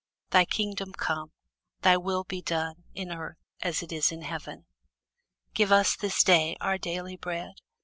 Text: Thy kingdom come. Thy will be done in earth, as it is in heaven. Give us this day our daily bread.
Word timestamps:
Thy 0.31 0.45
kingdom 0.45 0.93
come. 0.93 1.29
Thy 1.83 1.95
will 1.95 2.23
be 2.23 2.41
done 2.41 2.85
in 2.95 3.11
earth, 3.11 3.37
as 3.61 3.83
it 3.83 3.91
is 3.91 4.11
in 4.11 4.23
heaven. 4.23 4.65
Give 5.53 5.71
us 5.71 5.95
this 5.95 6.23
day 6.23 6.57
our 6.59 6.79
daily 6.79 7.17
bread. 7.17 7.53